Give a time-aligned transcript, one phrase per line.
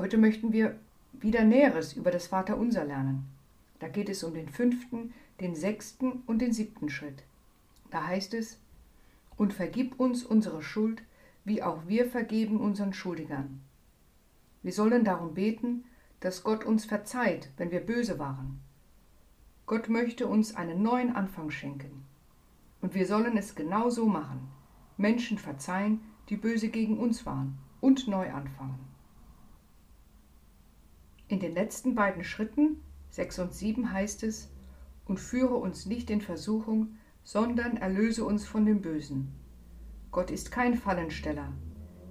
[0.00, 0.78] Heute möchten wir
[1.12, 3.28] wieder Näheres über das Vaterunser lernen.
[3.80, 7.22] Da geht es um den fünften, den sechsten und den siebten Schritt.
[7.90, 8.58] Da heißt es,
[9.36, 11.02] und vergib uns unsere Schuld,
[11.44, 13.60] wie auch wir vergeben unseren Schuldigern.
[14.62, 15.84] Wir sollen darum beten,
[16.20, 18.58] dass Gott uns verzeiht, wenn wir böse waren.
[19.66, 22.06] Gott möchte uns einen neuen Anfang schenken.
[22.80, 24.48] Und wir sollen es genau so machen.
[24.96, 28.89] Menschen verzeihen, die böse gegen uns waren, und neu anfangen.
[31.30, 34.50] In den letzten beiden Schritten, 6 und 7, heißt es,
[35.06, 39.32] und führe uns nicht in Versuchung, sondern erlöse uns von dem Bösen.
[40.10, 41.52] Gott ist kein Fallensteller.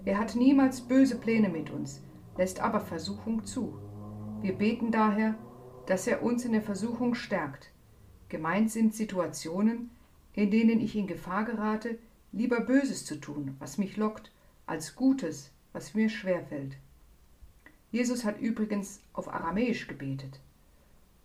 [0.05, 2.01] Er hat niemals böse Pläne mit uns,
[2.37, 3.77] lässt aber Versuchung zu.
[4.41, 5.35] Wir beten daher,
[5.85, 7.73] dass er uns in der Versuchung stärkt.
[8.29, 9.89] Gemeint sind Situationen,
[10.31, 11.99] in denen ich in Gefahr gerate,
[12.31, 14.31] lieber Böses zu tun, was mich lockt,
[14.65, 16.77] als Gutes, was mir schwerfällt.
[17.91, 20.39] Jesus hat übrigens auf Aramäisch gebetet.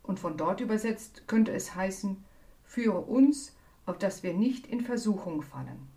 [0.03, 2.25] Und von dort übersetzt könnte es heißen,
[2.65, 3.57] führe uns,
[3.87, 5.89] auf dass wir nicht in Versuchung fallen.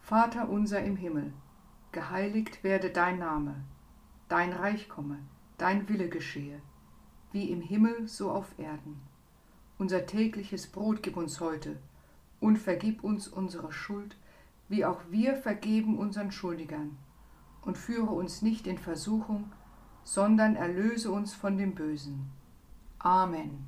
[0.00, 1.32] Vater unser im Himmel,
[1.92, 3.64] geheiligt werde dein Name,
[4.28, 5.18] dein Reich komme,
[5.56, 6.60] dein Wille geschehe,
[7.32, 9.00] wie im Himmel so auf Erden.
[9.78, 11.78] Unser tägliches Brot gib uns heute
[12.38, 14.16] und vergib uns unsere Schuld,
[14.68, 16.96] wie auch wir vergeben unseren Schuldigern.
[17.62, 19.50] Und führe uns nicht in Versuchung,
[20.02, 22.30] sondern erlöse uns von dem Bösen.
[22.98, 23.66] Amen.